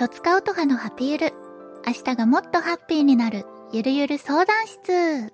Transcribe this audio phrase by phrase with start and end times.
[0.00, 1.34] とつかうとはのハピゆる。
[1.86, 5.30] 明日がもっとハッピーになる、ゆるゆる相談室。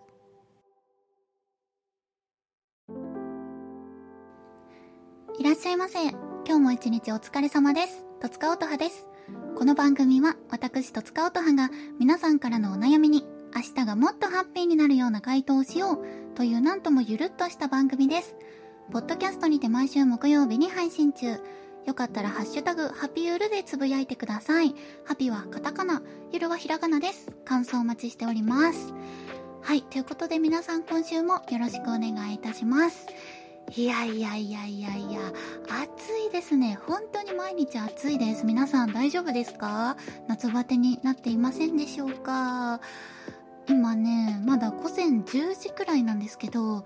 [5.38, 6.08] いらっしゃいませ。
[6.08, 8.04] 今日も一日お疲れ様です。
[8.20, 9.06] とつかおとはです。
[9.54, 11.70] この番組は、私とつかおとはが、
[12.00, 13.24] 皆さんからのお悩みに、
[13.54, 18.34] 明日がもっとハッピーになるような回答をしよう、というなんともゆるっとした番組です。
[18.90, 21.38] ポッドキャストにて毎週木曜日に配信中。
[21.86, 24.74] よかったらハッシュタグ、ハピユルでつぶやいてください。
[25.04, 27.30] ハピはカタカナ、ゆるはひらがなです。
[27.44, 28.92] 感想お待ちしております。
[29.62, 33.06] はい、ということで皆さん今週もよろしくお願いいたします。
[33.76, 35.20] いやいやいやいやいや、
[35.68, 36.78] 暑いですね。
[36.86, 38.44] 本当に毎日暑いです。
[38.44, 39.96] 皆さん大丈夫ですか？
[40.28, 42.80] 夏バテになっていませんでしょうか？
[43.68, 46.84] 今ね、まだ午前10時くらいなんですけど、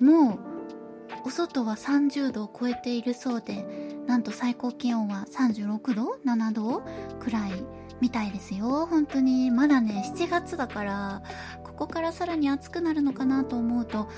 [0.00, 0.38] もう、
[1.24, 6.82] お外は30度を超えているそうで、なんと最高気温は36度 ?7 度
[7.20, 7.52] くらい
[8.00, 8.86] みたいですよ。
[8.86, 9.50] 本当に。
[9.50, 11.22] まだね、7月だから、
[11.62, 14.08] ここからさらに暑くなるのかなと思うと、も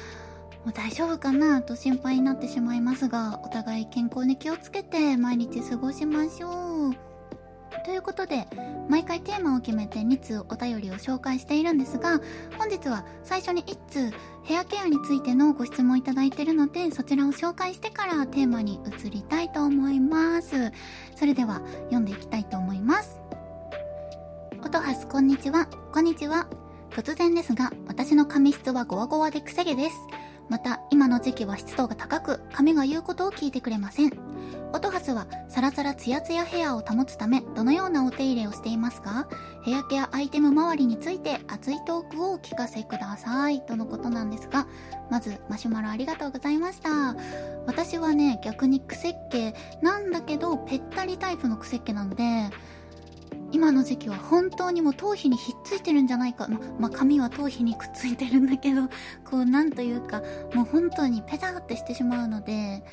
[0.68, 1.60] う大丈夫かな？
[1.62, 7.09] と心配になってしまいますが、お互い健康に気をつけて毎日過ごしましょう。
[7.84, 8.46] ということで、
[8.88, 12.20] 毎回テーマを決めて2通お便りを紹介しているんですが、
[12.58, 14.10] 本日は最初に1通、
[14.44, 20.72] ヘアケアについてのご質問いただいているので、そちらを紹介してからテーマに移りたいと思います。
[21.16, 23.18] それでは、読んでいきたいと思います。
[24.62, 25.66] 音ハス、こんにちは。
[25.92, 26.46] こんにちは。
[26.90, 29.96] 突然ですが、私の髪質はゴワゴワでくせ毛です。
[30.48, 34.29] また、今の時期は湿度が高く、髪が言うことを聞いてくれません。
[34.72, 39.28] オトハスは、サラサラツヤツヤヘアを保つため、どのようなお手入れをしていますか？
[39.62, 43.60] ヘアケアアイテム周りについて、熱いトークをお聞かせください。
[43.62, 44.66] とのことなんですが、
[45.10, 47.16] まず、マシュマロありがとうございました。
[47.66, 52.50] 私はね、逆に癖っ気なんだけど、ぺったりタイプの癖っ気なので、
[53.52, 56.46] 今の時期は本当にもう頭皮にひっついてるんじゃないか。
[56.48, 58.82] ま、まあ、髪は頭皮にくっついてるんだけど、
[59.28, 60.22] こう、なんというか、
[60.54, 62.84] もう本当にペタってしてしまうので、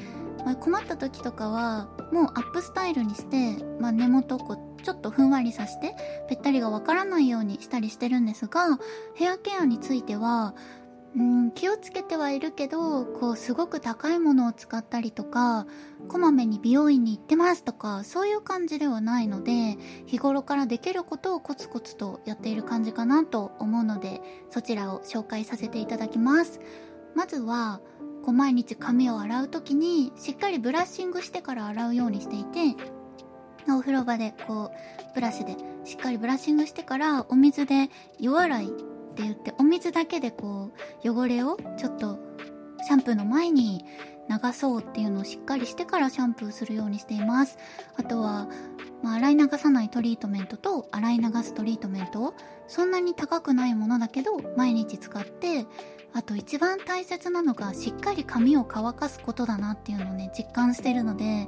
[0.45, 5.95] まあ、困った時とかは、もうアップスタイルにして、まあ、根元をこう、ちょっとふんわりさして、
[6.29, 8.79] ぺったりがわからないようにしたりしてるんですが、
[9.15, 10.55] ヘアケアについては、
[11.15, 15.65] うん、気をつけてはいるけど、こう、すごく高いものを使ったりとか、
[16.09, 24.21] こまめに美容院に行ってますとか、そういう感じではないので、日頃からできることをコツコツとやっている感じかなと思うので、
[24.51, 26.59] そちらを紹介させていただきます。
[27.15, 27.81] まずは、
[28.27, 32.75] こう毎日髪を洗う時に、しっかりブラッシングしてから洗うようにしていて、
[33.69, 35.55] お風呂場でこう、ブラシで
[35.85, 37.89] しっかりブラッシングしてから、お水で
[38.19, 38.69] 夜洗いっ
[39.15, 40.71] て言ってお水だけでこ
[41.05, 42.19] う汚れをちょっと
[42.85, 43.85] シャンプーの前に
[44.29, 47.57] 流そうっていうのをしっかりしてからシャンプーするようにしています。
[47.95, 48.49] あとは、
[49.01, 52.33] まあ、洗い流さないトリートメントと洗い流すトリートメント
[52.67, 55.65] そんなに高くないものだけど毎日使って
[56.17, 61.47] あと一番大切なのがしっかり髪を乾かすことだなっていうのをね実感してるので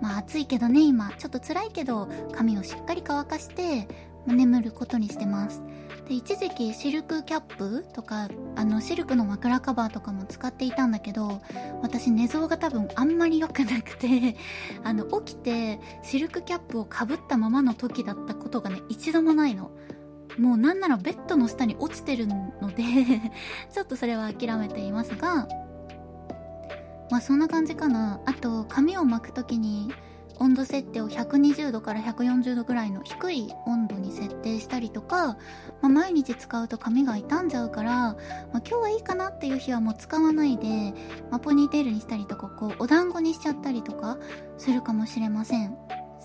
[0.00, 3.86] まあ暑いけどね今ちょっと辛いけど髪をしっかり乾かして
[4.26, 5.62] 眠ることにしてます。
[6.08, 11.42] で一時期シルクキャップとかあのシルクの枕カバーとかも使っていたんだけど
[11.82, 14.36] 私寝相が多分あんまり良くなくて
[14.84, 19.70] あの起きてシルクキャップをかぶったままの時だったことがね一度もないの。
[20.38, 22.84] もうなんならベッドの下に落ちてるので
[23.72, 25.48] ちょっとそれは諦めていますが
[27.10, 28.20] まあそんな感じかな。
[28.26, 29.92] あと髪を巻く時に
[30.40, 35.36] 温度設定を120度から140度ぐらいの低い温度に設定したりとか、
[35.80, 38.16] まあ、毎日使うと髪が傷んじゃうから、まあ、
[38.52, 40.94] 今日はいいかなっていう日はもう使わないで、
[41.30, 44.18] まあ、ポニーテールにしたりとかこうお団子にしちゃったりとか
[44.58, 45.76] するかもしれません。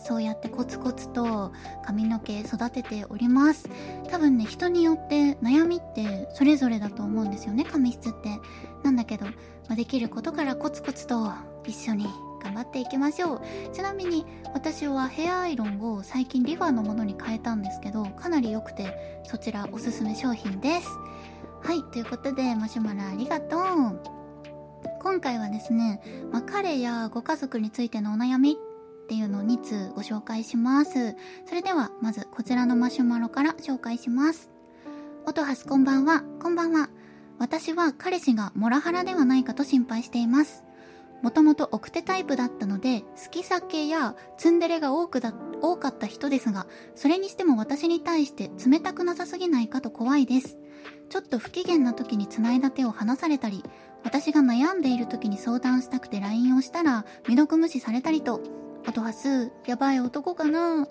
[0.06, 1.54] そうやってコツコツと
[1.86, 3.70] 髪の毛育てております。
[4.10, 8.40] 多分ね人によって悩みってそれぞれだと思うんですよね髪質って。
[8.84, 9.32] なんだけど、ま
[9.72, 11.32] あ、できることからコツコツと
[11.66, 12.08] 一緒に
[12.44, 13.42] 頑張っていきましょう。
[13.72, 20.90] ちなみに私はヘアアイロンを最近リファのものに変えたんですけどかなり良くてそちらおすすめ商品です。
[21.62, 23.64] はいということでマシュマロありがとう。
[25.02, 26.02] 今回はですね、
[26.32, 28.58] まあ、彼やご家族についてのお悩み
[29.04, 31.16] っていうのを2通ご紹介します。
[31.46, 34.50] それではまずこちらのマシュマロから紹介します。
[35.26, 36.24] 音ハスこんばんは。
[36.42, 36.90] こんばんは。
[37.38, 40.64] 私は彼氏がモラハラではないかと心配しています。
[41.22, 50.58] もともと奥手タイプだったので、好き酒やツンデレが多くだ、多かった人ですが、それにしても私に対して冷たくなさすぎないかと怖いです。
[51.10, 53.64] ちょっと不機嫌な時に繋いだ手を離されたり、
[54.04, 58.42] 私が悩んでいる時に相談したくて LINE をしたら、未読無視されたりと、
[58.86, 60.88] あとはす、やばい男かな？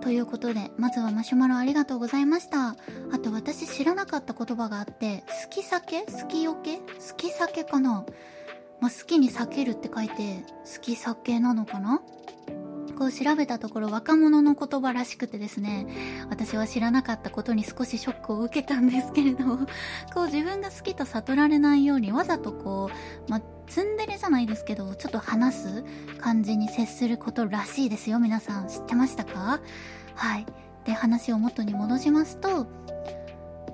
[0.00, 2.68] ということで、まずはマシュマロありがとうございました。
[2.68, 2.74] あ
[3.22, 6.02] と私知らなかった言葉があって、好き酒？
[6.02, 6.76] 好きよけ？
[6.76, 6.82] 好
[7.16, 8.04] き酒かな？
[8.80, 10.44] まあ、好きに避けるって書いて、
[10.74, 12.00] 好き酒なのかな？
[12.96, 15.86] こう調べたところ若者の言葉らしくてですね、
[16.30, 19.44] 私は知らなかったことに少しショックを受けたんですけれど、
[20.14, 22.90] こう自分が好きと悟られないようにわざとこ
[23.26, 25.84] う、まあ、ツンデレじゃないですけど、ちょっと話す
[26.20, 28.18] 感じに接することらしいですよ。
[28.18, 29.60] 皆さん知ってましたか？
[30.14, 30.46] はい。
[30.84, 32.64] で、話を元に戻しますと、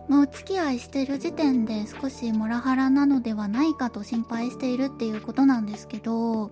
[0.08, 6.50] もうお付き合いしてる時点で少しモラハラなのではないかと心配しているっていうことなんですけど、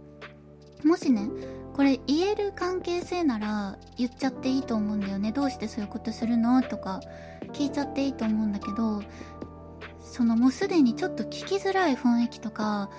[0.84, 1.28] もしね、
[1.74, 5.32] これ言える関係性なら言っちゃっていいと思うんだよね。
[5.32, 6.62] どうしてそういうことするの？
[6.62, 7.00] とか
[7.52, 9.02] 聞いちゃっていいと思うんだけど、
[10.00, 12.90] そのもうすでにちょっと聞きづらい雰囲気とか、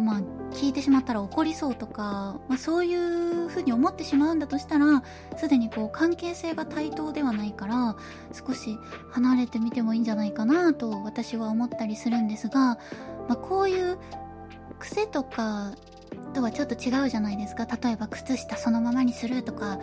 [0.00, 0.20] まあ、
[0.52, 5.02] 聞いてしまったら怒りそうとか、まあ、そういうふうに思ってしまうんだとしたら、
[5.36, 7.96] すでにこう関係性が対等ではないから、
[8.32, 8.78] 少し
[9.10, 12.78] 離れてみてもいいんじゃないかなと私は思ったりするんですが、
[13.28, 13.98] まあ、こういう
[14.78, 15.72] 癖とか
[16.30, 17.66] とはちょっと違うじゃないですか。
[17.66, 19.78] 例えば靴下そのままにするとか、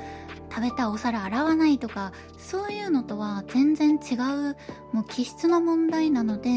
[0.50, 4.56] 食べたお皿洗わないとか、そういうのとは全然違う、
[4.94, 6.50] もう気質の問題なので、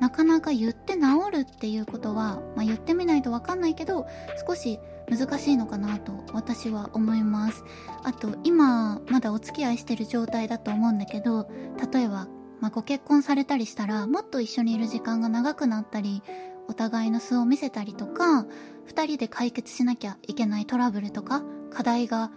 [0.00, 1.00] なかなか言って治
[1.32, 4.06] るっていうことは、まあ、言ってみないとわかんないけど、
[4.46, 4.78] 少し
[5.08, 7.64] 難しいのかなと私は思います。
[8.02, 11.48] あと、今、まだお付き合いしてる状態だと思うんだけど、
[11.92, 12.28] 例えば、
[12.60, 16.22] まあ、ご結婚されたりしたら、もっと一緒にいる時間が長くなったり、
[16.68, 18.46] お互いの素を見せたりとか、
[18.86, 22.30] 二人で解決しなきゃいけないトラブルとか、課題が、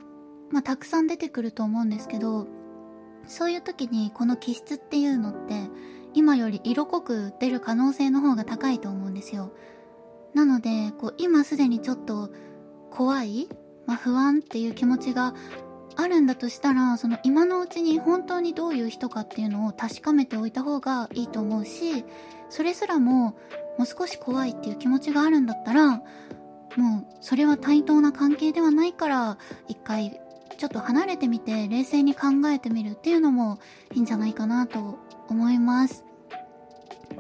[0.52, 2.48] まあ、たくさん出てくると思うんですけど、
[3.26, 5.70] そういう時にこの気質っていうのって、
[6.14, 9.54] 今より色濃く出る可能性の方が高いと思うんですよ。
[10.34, 12.32] なので、こう、今すでにちょっと
[12.90, 13.48] 怖い、
[13.86, 15.36] まあ、不安っていう気持ちが
[15.96, 22.04] あるんだとしたら、その今のうちに本当にどういう人かっていうのを確かめておいた方がいいと思うし、
[22.50, 23.38] それすらも、
[23.78, 26.02] もう少し怖いっていう気持ちがあるんだったら、
[26.76, 29.38] もう、それは対等な関係ではないから、
[29.68, 30.20] 一回、
[30.58, 33.60] ちょっと離れてみて、冷静に考えてみるっていうのも
[33.94, 35.00] いいんじゃないかなと
[35.30, 36.04] 思います。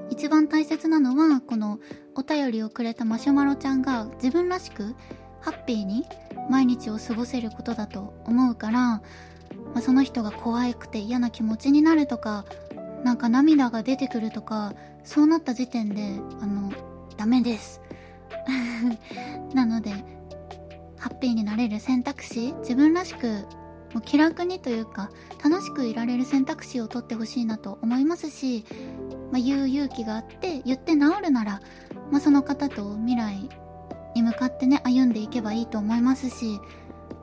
[0.09, 1.79] 一番大切なのは、この
[2.15, 4.95] お便りをくれたマシュマロちゃんが自分らしく
[5.41, 6.05] ハッピーに
[6.49, 9.01] 毎日を過ごせることだと思うから、ま
[9.75, 12.45] あ、その人が怖くて嫌な気持ちになるとか、
[13.03, 14.73] なんか涙が出てくるとか、
[15.03, 16.71] そうなった時点で、あの、
[17.17, 17.81] ダメです。
[19.53, 19.91] なので、
[20.97, 23.45] ハッピーになれる選択肢、自分らしく
[23.93, 25.09] もう気楽にというか、
[25.43, 28.65] 楽しくいられる選択肢を取ってほしいなと思いますし、
[29.31, 31.61] まあ、言う勇気があって言って治るなら、
[32.11, 33.49] まあ、その方と未来
[34.15, 36.59] に向かってね、歩んでいけばいいと思いますし、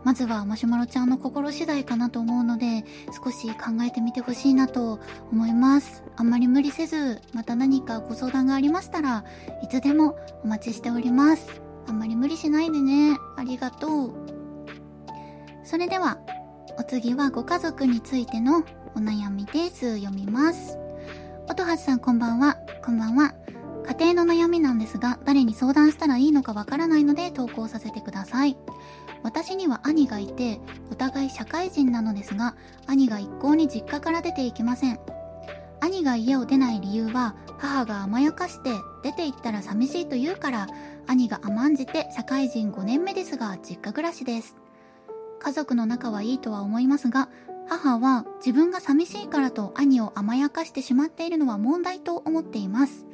[0.07, 2.85] まずはマシュマロちゃんの心次第かなと思うので、
[3.25, 5.01] 少し考えてみてほしいなと
[5.33, 6.05] 思います。
[6.15, 9.25] あんまり無理せず、また何かご相談がありましたら
[9.65, 11.61] いつでもお待ちしております。
[11.89, 13.19] あんまり無理しないでね。
[13.37, 14.15] ありがとう。
[15.65, 16.19] それでは、
[16.79, 18.59] お次はご家族についての
[18.95, 19.99] お悩みです。
[19.99, 20.79] 読みます。
[21.51, 22.57] 音橋さんこんばんは。
[22.85, 23.35] こんばんは。
[23.87, 28.57] 家庭の悩みなんですが、誰に相談したらいいのかわからないので投稿させてください。
[29.23, 34.99] 私には兄がいて、お互い社会人なのですが、兄が一向に実家から出ていきません。
[35.81, 38.71] 兄が家を出ない理由は、母が甘やかして
[39.03, 40.67] 出て行ったら寂しいと言うから、
[41.07, 44.57] 兄が甘んじて社会人5年目ですが、実家暮らしです。
[45.39, 47.29] 家族の仲はいいとは思いますが、
[47.69, 53.06] 母は自分が寂しいからと兄を甘やかしてしまっているのは問題と思っています。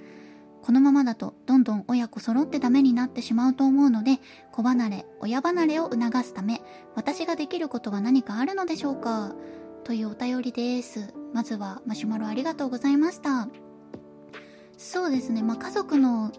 [0.62, 4.18] このままだとどんどん親子揃ってダメになってしまうと思うので、
[4.52, 6.62] 子離れ、親離れを促すため、
[6.94, 9.34] 私ができることは何かあるのでしょうか？
[9.84, 11.12] というお便りです。
[11.34, 13.48] まずはマシュマロありがとうございました。
[14.78, 16.32] そうですね、まあ、家族の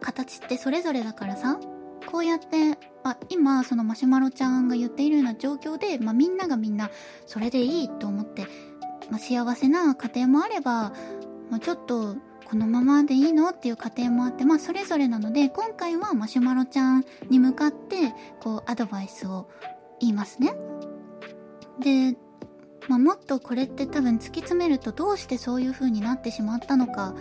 [0.00, 1.58] 形ってそれぞれだからさ、
[2.06, 6.90] こうやってあ今そのマシュマロちゃんが言っているような状況で、まあ、みんながみんな
[7.26, 8.46] それでいいと思って、
[9.10, 10.92] まあ、幸せな家庭もあれば、
[11.50, 12.16] まあ、ちょっと
[12.50, 13.50] このままでいいの？
[13.50, 19.48] っていう家庭もあって、まあ、それぞれなので今回はマシュマロちゃんに向かってこうアドバイスを
[20.00, 20.54] 言いますね。
[21.78, 22.16] で、
[22.88, 27.14] まあ、もっとこれって多分突き詰めるとどうしてそういう風になってしまったのか、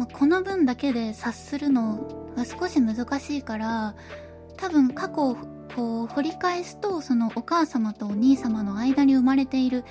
[0.00, 3.94] まあ、この分だけで察するのが少し難しいから
[4.56, 5.36] 多分過去を
[5.76, 9.84] こう掘り返すとそのお母様とお兄様の間に生まれている、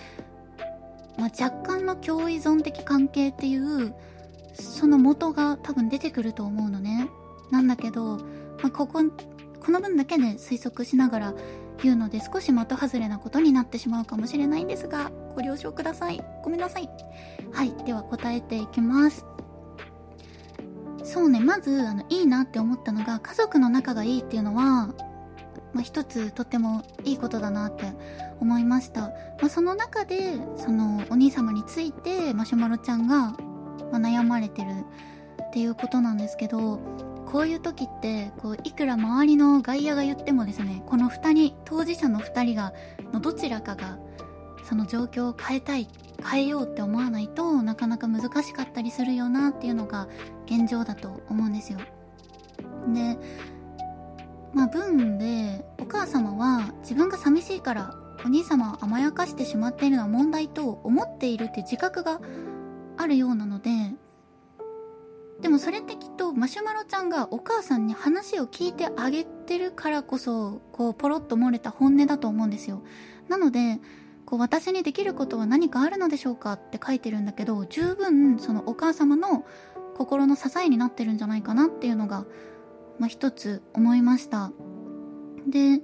[1.18, 3.96] まあ、若干の共依存的関係っていう
[4.60, 7.10] その元が多分出てくると思うのね
[7.52, 8.18] なんだけど、
[8.62, 9.04] まあ、ここ
[9.60, 11.34] この分だけで推測しながら
[11.86, 16.24] いうので少し的外れなことになってしまうかもしれないんですが、ご了承ください。
[16.44, 16.90] ごめんなさい。
[17.52, 19.26] はい、では答えていきます。
[21.04, 24.88] そうね、まず、あの、いいなって思ったのが、家族の仲がいいっていうのは、
[25.74, 27.94] まあ、一つとってもいいことだなって
[28.42, 29.02] 思いました。
[29.02, 29.12] ま
[29.44, 33.38] あ、その中で、その、お兄様について、マシュマロちゃんが、
[33.92, 34.70] まあ、悩まれてる
[35.48, 36.80] っていうことなんですけど、
[37.26, 42.74] こういう時って、こう、いくら周りの外野が言ってもですね、この二人、当事者の二人が、
[43.12, 44.00] のどちらかが、
[44.64, 45.88] その状況を変えたい、
[46.30, 50.08] 変えようって思わないとなかなか難しかったりするよなっていうのが
[50.46, 51.80] 現状だと思うんですよ。
[52.94, 53.18] で、
[54.54, 62.20] まあ文でお母様は自分が寂しいからお兄様を甘やかしてしまっているのは問題と思っているって自覚が
[63.08, 63.70] あるようなので
[65.40, 72.84] でもそれってきっとマシュマロちゃんがお母さんに話を聞いてあげてるからこそこうポロッと漏れた本音だと思うんですよ。
[73.30, 73.80] なので
[74.26, 79.46] こう私にできることは何かあるのでしょうかって書いてるんだけど十分そのお母様の
[79.96, 82.26] 心の支えになってるんじゃないかなっていうのが、
[83.00, 84.52] まあ、一つ思いました。
[85.48, 85.82] で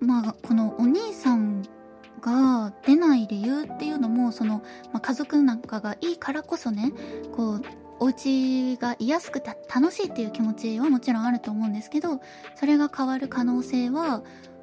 [0.00, 1.62] まあこのお兄さん
[2.22, 4.62] が出ない理由っていうのもその、
[4.92, 6.92] まあ、家族仲がいいからこそね
[7.34, 7.62] こう
[8.00, 12.20] お家が居やすくて楽しいっていう気持ちはもちろんあると思うんですけど
[12.56, 14.22] それが変わる可能性は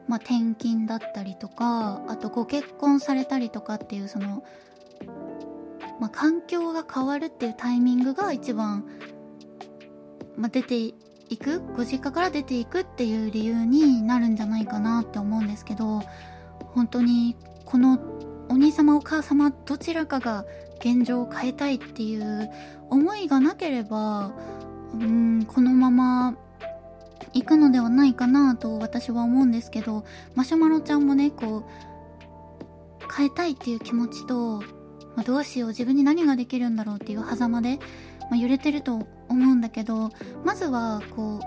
[0.10, 4.44] まあ、転勤だったりとかあとご結婚されたりとかっていうその、
[6.00, 8.86] まあ、環境が変わるっていうタイミングが一番、
[10.36, 10.94] まあ、出てい
[11.40, 16.02] くご実家から出ていくっていう理由になるんじゃないかなって思うんですけど
[16.80, 18.00] 本当にこの
[18.48, 20.46] お兄様お母様どちらかが
[20.80, 22.50] 現状を変えたいっていう
[22.90, 24.32] 思いがなければ
[24.94, 26.38] うんこのまま
[27.34, 30.06] 行くのではないかなと私は思うんですけど
[30.36, 31.66] マシュマロちゃんもねこ
[33.02, 34.66] う変えたいっていう気持ちと、ま
[35.18, 37.78] あ、どうしよう自分に何ができるんだろうっていう狭間で、
[38.22, 40.12] まあ、揺れてると思うんだけど
[40.46, 41.42] まずはこう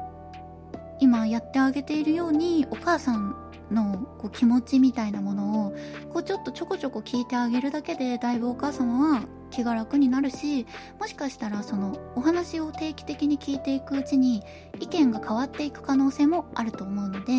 [1.00, 3.41] 今やってあげているようにお母さん
[3.72, 5.74] のこう気持ちみたいなものを
[6.12, 10.66] こうちょっとちょこちょこ聞いてあげるだけでだいぶお母様は気が楽になるし
[10.98, 14.42] もしかしたらそのお話を定期的に聞いていくうちに
[14.80, 17.32] 意見が変わっていく可能性もあると思うので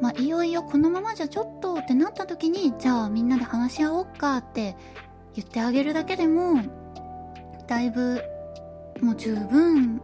[0.00, 4.76] まあいよいよこのままじゃちょっとってなった時にじゃあみんなで話し合おうかって
[5.34, 6.62] 言ってあげるだけでも
[7.66, 8.22] だいぶ
[9.00, 10.00] もう十分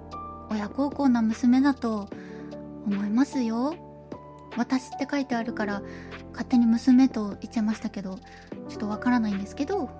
[0.50, 2.08] 親孝行な娘だと
[2.86, 3.89] 思いますよ。
[4.56, 5.82] 私って書いてあるから
[6.32, 8.18] 勝手に娘と言っちゃいましたけど
[8.68, 9.90] ちょっとわからないんですけど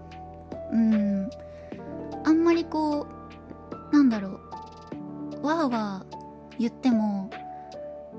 [0.73, 1.30] うん。
[2.25, 3.07] あんまりこ
[3.92, 4.40] うなんだろ
[5.42, 5.47] う。
[5.47, 6.16] わーわー
[6.59, 7.30] 言っても、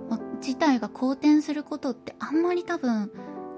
[0.10, 3.12] ま、事態が好転することってあんまり多分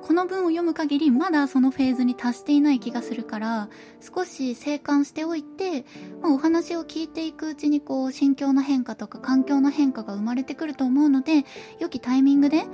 [0.05, 3.69] この文を読む限りまだそのフェーズに達していない気がするから
[4.01, 5.85] 少し静観しておいて、
[6.21, 11.45] まあ、お話を聞いていくうちにこう心境の変化とか環境の変化が生まれてくると思うので
[11.79, 12.65] 良きタイミングで、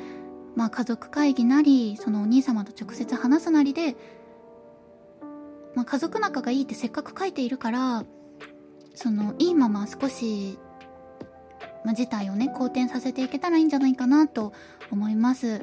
[0.56, 3.96] まあ、家族会議なりそのお兄様と直接話すなりで、
[5.76, 8.06] まあ、家族仲がいいってせっかく書いているから
[8.96, 10.58] そのいいまま少し
[11.86, 14.52] まあ、事態をね好転させていけたらいいんじゃないかなと
[14.92, 15.62] 思います。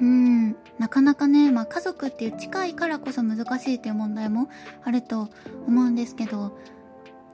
[0.00, 4.48] うん、なかなかね、まあ、家族っていう近いからこそ難しいっていう問題も
[4.82, 5.28] あると
[5.66, 6.58] 思うんですけど、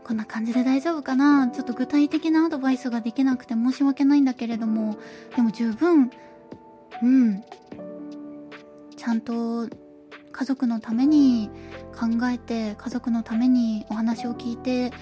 [0.04, 1.48] こんな感じで大丈夫かな？
[1.48, 4.98] ちょっと具体的なアドバイスができなくて申し訳ないんだけれども、
[5.36, 6.10] でも十分、
[7.02, 7.44] うん、
[8.96, 9.68] ちゃんと
[10.32, 11.48] 家族のために
[11.94, 14.92] 考えて、家族のためにお話を聞いて、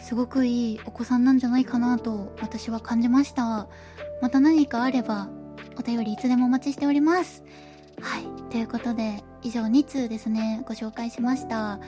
[0.00, 3.68] すごくいいお子さんなんじゃないかなと私は感じました。
[4.20, 5.28] また何かあれば
[5.78, 7.44] お便りいつでもお待ちしております。
[8.00, 8.50] はい。
[8.50, 11.74] ということで、以上2通ですね、ご紹介しました。
[11.74, 11.80] う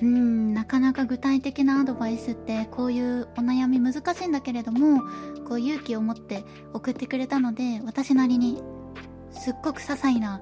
[0.00, 5.02] ーん、なかなか具体的なアドバイスってこういうお悩み難しいんだけれども、
[5.46, 8.62] こう勇気を持って送ってくれたので、私なりに
[9.30, 10.40] すっごく些細な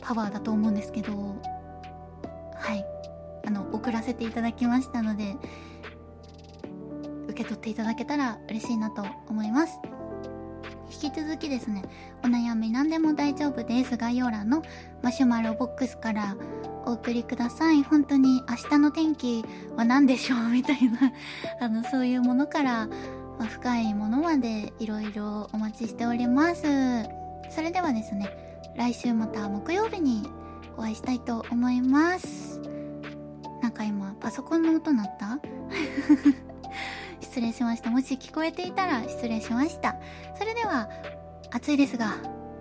[0.00, 2.84] パワーだと思うんですけど、はい。
[3.46, 5.36] あの、送らせていただきましたので、
[7.28, 9.78] 受け取っていただけたら嬉しいなと思います。
[10.92, 11.82] 引き続きですね、
[12.22, 13.96] お悩み何でも大丈夫です。
[13.96, 14.62] 概要欄の
[15.02, 16.36] マシュマロボックスから
[16.84, 17.82] お送りください。
[17.82, 19.44] 本当に明日の天気
[19.76, 21.12] は何でしょうみたいな
[21.60, 22.88] あの、そういうものから、
[23.38, 26.62] ま、深いものまでいろいろお待ちしております。
[27.50, 28.28] それではですね、
[28.76, 30.26] 来週また木曜日に
[30.76, 32.60] お会いしたいと思います。
[33.62, 35.38] なんか今、パソコンの音鳴った？
[37.32, 37.90] 失礼しました。
[37.90, 39.96] もし聞こえていたら失礼しました。
[40.38, 40.90] それでは、
[41.50, 42.16] 暑いですが、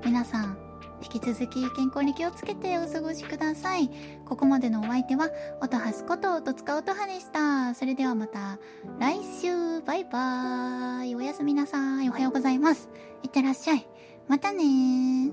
[0.05, 0.57] 皆さん、
[1.03, 3.89] 引き続き健康に気をつけてお過ごしください。
[4.25, 5.27] ここまでのお相手は、
[5.61, 7.75] 音はすこと音使う音はでした。
[7.75, 8.59] それではまた
[8.97, 11.15] 来週、バイバーイ。
[11.15, 12.07] おやすみなさい。
[12.07, 12.87] おはようございます。
[13.23, 13.85] いってらっしゃい。
[14.29, 15.31] またね。